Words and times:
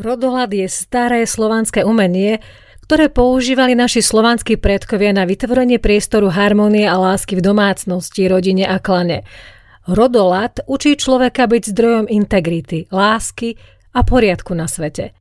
Rodolad 0.00 0.48
je 0.48 0.64
staré 0.64 1.28
slovanské 1.28 1.84
umenie, 1.84 2.40
ktoré 2.88 3.12
používali 3.12 3.76
naši 3.76 4.00
slovanskí 4.00 4.56
predkovia 4.56 5.12
na 5.12 5.28
vytvorenie 5.28 5.76
priestoru 5.76 6.32
harmonie 6.32 6.88
a 6.88 6.96
lásky 6.96 7.36
v 7.36 7.44
domácnosti, 7.44 8.24
rodine 8.24 8.64
a 8.64 8.80
klane. 8.80 9.28
Rodolad 9.84 10.64
učí 10.64 10.96
človeka 10.96 11.44
byť 11.44 11.62
zdrojom 11.76 12.06
integrity, 12.08 12.88
lásky 12.88 13.60
a 13.92 14.00
poriadku 14.00 14.56
na 14.56 14.64
svete. 14.64 15.12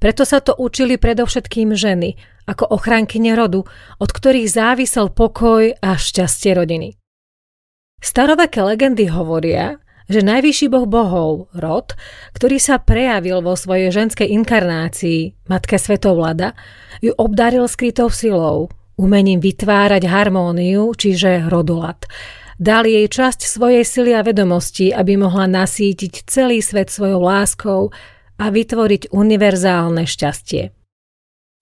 Preto 0.00 0.24
sa 0.24 0.40
to 0.40 0.56
učili 0.56 0.96
predovšetkým 0.96 1.76
ženy, 1.76 2.16
ako 2.48 2.72
ochrankyne 2.72 3.36
rodu, 3.36 3.68
od 4.00 4.10
ktorých 4.10 4.48
závisel 4.48 5.12
pokoj 5.12 5.76
a 5.76 5.90
šťastie 5.94 6.56
rodiny. 6.56 6.96
Staroveké 8.02 8.64
legendy 8.64 9.06
hovoria, 9.12 9.78
že 10.06 10.22
najvyšší 10.22 10.66
boh 10.70 10.86
bohov, 10.86 11.52
Rod, 11.54 11.94
ktorý 12.34 12.58
sa 12.62 12.78
prejavil 12.82 13.42
vo 13.42 13.54
svojej 13.58 13.90
ženskej 13.90 14.30
inkarnácii, 14.30 15.50
matke 15.50 15.78
svetovlada, 15.78 16.54
ju 17.02 17.14
obdaril 17.14 17.66
skrytou 17.66 18.08
silou, 18.08 18.70
umením 18.94 19.42
vytvárať 19.42 20.06
harmóniu, 20.06 20.94
čiže 20.94 21.50
rodolad. 21.50 22.06
Dal 22.62 22.86
jej 22.86 23.10
časť 23.10 23.42
svojej 23.42 23.82
sily 23.82 24.14
a 24.14 24.22
vedomosti, 24.22 24.94
aby 24.94 25.18
mohla 25.18 25.50
nasítiť 25.50 26.30
celý 26.30 26.62
svet 26.62 26.94
svojou 26.94 27.18
láskou 27.18 27.90
a 28.38 28.44
vytvoriť 28.54 29.10
univerzálne 29.10 30.06
šťastie. 30.06 30.70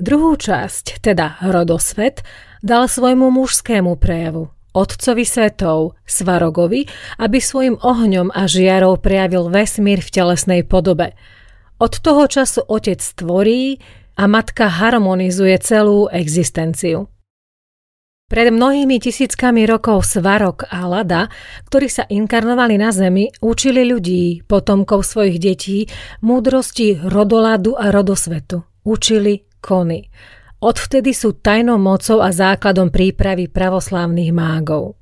Druhú 0.00 0.36
časť, 0.36 1.04
teda 1.04 1.40
rodosvet, 1.44 2.24
dal 2.64 2.88
svojmu 2.88 3.28
mužskému 3.32 3.96
prejavu, 3.96 4.52
otcovi 4.76 5.24
svetov, 5.24 5.96
Svarogovi, 6.04 6.84
aby 7.16 7.40
svojim 7.40 7.80
ohňom 7.80 8.28
a 8.36 8.44
žiarou 8.44 9.00
prejavil 9.00 9.48
vesmír 9.48 10.04
v 10.04 10.12
telesnej 10.12 10.60
podobe. 10.68 11.16
Od 11.80 11.92
toho 11.96 12.28
času 12.28 12.60
otec 12.68 13.00
stvorí 13.00 13.80
a 14.20 14.28
matka 14.28 14.68
harmonizuje 14.68 15.56
celú 15.64 16.12
existenciu. 16.12 17.08
Pred 18.26 18.50
mnohými 18.50 18.98
tisíckami 18.98 19.70
rokov 19.70 20.02
Svarok 20.02 20.66
a 20.66 20.82
Lada, 20.90 21.30
ktorí 21.70 21.86
sa 21.86 22.10
inkarnovali 22.10 22.74
na 22.74 22.90
Zemi, 22.90 23.30
učili 23.38 23.86
ľudí, 23.86 24.42
potomkov 24.50 25.06
svojich 25.06 25.38
detí, 25.38 25.86
múdrosti 26.26 27.06
rodoladu 27.06 27.78
a 27.78 27.94
rodosvetu. 27.94 28.66
Učili 28.82 29.46
kony. 29.62 30.10
Odvtedy 30.66 31.14
sú 31.14 31.30
tajnou 31.30 31.78
mocou 31.78 32.18
a 32.18 32.34
základom 32.34 32.90
prípravy 32.90 33.46
pravoslávnych 33.46 34.34
mágov. 34.34 34.98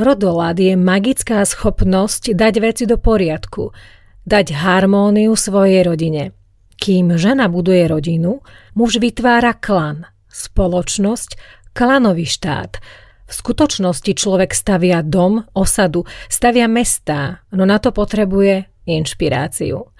Rodolad 0.00 0.56
je 0.56 0.72
magická 0.72 1.44
schopnosť 1.44 2.32
dať 2.32 2.54
veci 2.64 2.84
do 2.88 2.96
poriadku, 2.96 3.76
dať 4.24 4.56
harmóniu 4.56 5.36
svojej 5.36 5.84
rodine. 5.84 6.32
Kým 6.80 7.12
žena 7.20 7.52
buduje 7.52 7.84
rodinu, 7.92 8.40
muž 8.72 8.96
vytvára 8.96 9.52
klan, 9.52 10.08
spoločnosť, 10.32 11.36
klanový 11.76 12.24
štát. 12.24 12.80
V 13.28 13.32
skutočnosti 13.36 14.16
človek 14.16 14.56
stavia 14.56 15.04
dom, 15.04 15.44
osadu, 15.52 16.08
stavia 16.32 16.64
mestá, 16.72 17.44
no 17.52 17.68
na 17.68 17.76
to 17.76 17.92
potrebuje 17.92 18.64
inšpiráciu. 18.88 19.92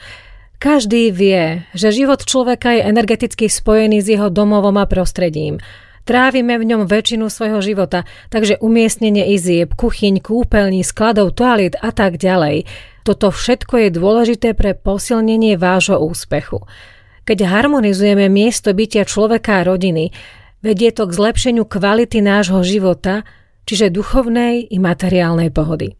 Každý 0.60 1.08
vie, 1.08 1.64
že 1.72 1.88
život 1.88 2.20
človeka 2.20 2.76
je 2.76 2.84
energeticky 2.84 3.48
spojený 3.48 4.04
s 4.04 4.12
jeho 4.12 4.28
domovom 4.28 4.76
a 4.76 4.84
prostredím. 4.84 5.56
Trávime 6.04 6.60
v 6.60 6.68
ňom 6.68 6.84
väčšinu 6.84 7.32
svojho 7.32 7.64
života, 7.64 8.04
takže 8.28 8.60
umiestnenie 8.60 9.32
izieb, 9.32 9.72
kuchyň, 9.72 10.20
kúpeľní, 10.20 10.84
skladov, 10.84 11.32
toalit 11.32 11.80
a 11.80 11.96
tak 11.96 12.20
ďalej. 12.20 12.68
Toto 13.08 13.32
všetko 13.32 13.88
je 13.88 13.88
dôležité 13.88 14.52
pre 14.52 14.76
posilnenie 14.76 15.56
vášho 15.56 15.96
úspechu. 15.96 16.68
Keď 17.24 17.40
harmonizujeme 17.40 18.28
miesto 18.28 18.76
bytia 18.76 19.08
človeka 19.08 19.64
a 19.64 19.66
rodiny, 19.66 20.12
vedie 20.60 20.92
to 20.92 21.08
k 21.08 21.16
zlepšeniu 21.16 21.64
kvality 21.64 22.20
nášho 22.20 22.60
života, 22.68 23.24
čiže 23.64 23.88
duchovnej 23.88 24.68
i 24.68 24.76
materiálnej 24.76 25.48
pohody. 25.48 25.99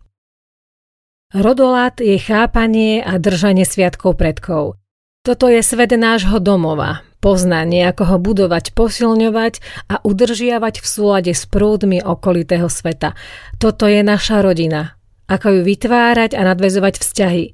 Rodolát 1.31 1.95
je 2.03 2.19
chápanie 2.19 3.07
a 3.07 3.15
držanie 3.23 3.63
sviatkov 3.63 4.19
predkov. 4.19 4.75
Toto 5.23 5.47
je 5.47 5.63
svet 5.63 5.95
nášho 5.95 6.43
domova, 6.43 7.07
poznanie, 7.23 7.87
ako 7.87 8.03
ho 8.11 8.17
budovať, 8.19 8.75
posilňovať 8.75 9.63
a 9.87 10.03
udržiavať 10.03 10.83
v 10.83 10.87
súlade 10.91 11.31
s 11.31 11.47
prúdmi 11.47 12.03
okolitého 12.03 12.67
sveta. 12.67 13.15
Toto 13.63 13.87
je 13.87 14.03
naša 14.03 14.43
rodina. 14.43 14.99
Ako 15.31 15.55
ju 15.55 15.61
vytvárať 15.63 16.35
a 16.35 16.43
nadvezovať 16.51 16.99
vzťahy. 16.99 17.45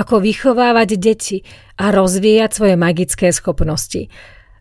Ako 0.00 0.24
vychovávať 0.24 0.96
deti 0.96 1.44
a 1.76 1.92
rozvíjať 1.92 2.56
svoje 2.56 2.80
magické 2.80 3.36
schopnosti. 3.36 4.08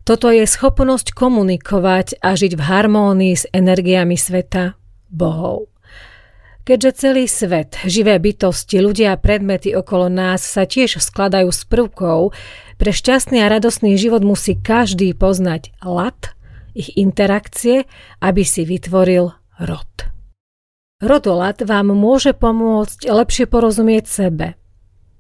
Toto 0.04 0.28
je 0.28 0.44
schopnosť 0.44 1.16
komunikovať 1.16 2.20
a 2.20 2.36
žiť 2.36 2.60
v 2.60 2.66
harmónii 2.68 3.36
s 3.40 3.48
energiami 3.56 4.20
sveta, 4.20 4.76
bohov. 5.08 5.72
Keďže 6.66 6.92
celý 6.98 7.30
svet, 7.30 7.78
živé 7.86 8.18
bytosti, 8.18 8.82
ľudia 8.82 9.14
a 9.14 9.22
predmety 9.22 9.78
okolo 9.78 10.10
nás 10.10 10.42
sa 10.42 10.66
tiež 10.66 10.98
skladajú 10.98 11.54
z 11.54 11.62
prvkov, 11.70 12.34
pre 12.82 12.90
šťastný 12.90 13.38
a 13.46 13.54
radostný 13.54 13.94
život 14.02 14.26
musí 14.26 14.58
každý 14.58 15.14
poznať 15.14 15.78
lat, 15.86 16.34
ich 16.74 16.90
interakcie, 16.98 17.86
aby 18.18 18.42
si 18.42 18.66
vytvoril 18.66 19.30
rod. 19.62 19.92
Rodolat 21.06 21.62
vám 21.62 21.94
môže 21.94 22.34
pomôcť 22.34 23.14
lepšie 23.14 23.46
porozumieť 23.46 24.06
sebe, 24.10 24.58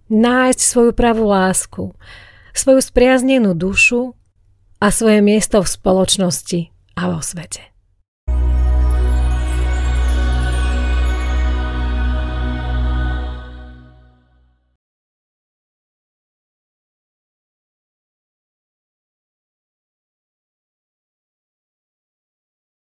nájsť 0.09 0.59
svoju 0.59 0.91
pravú 0.97 1.29
lásku, 1.29 1.93
svoju 2.57 2.81
spriaznenú 2.81 3.53
dušu 3.53 4.17
a 4.81 4.89
svoje 4.89 5.21
miesto 5.21 5.61
v 5.61 5.69
spoločnosti 5.69 6.59
a 6.97 7.01
vo 7.13 7.21
svete. 7.21 7.74